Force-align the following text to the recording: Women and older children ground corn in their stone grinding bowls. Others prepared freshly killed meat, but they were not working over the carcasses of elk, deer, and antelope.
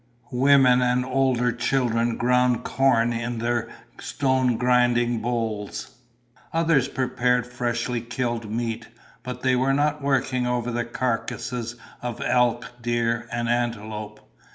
Women 0.31 0.81
and 0.81 1.05
older 1.05 1.51
children 1.51 2.17
ground 2.17 2.63
corn 2.63 3.13
in 3.13 3.37
their 3.37 3.69
stone 3.99 4.57
grinding 4.57 5.19
bowls. 5.19 5.91
Others 6.53 6.87
prepared 6.87 7.45
freshly 7.45 8.01
killed 8.01 8.49
meat, 8.49 8.87
but 9.21 9.43
they 9.43 9.55
were 9.55 9.75
not 9.75 10.01
working 10.01 10.47
over 10.47 10.71
the 10.71 10.85
carcasses 10.85 11.75
of 12.01 12.19
elk, 12.19 12.81
deer, 12.81 13.27
and 13.31 13.47
antelope. 13.47 14.27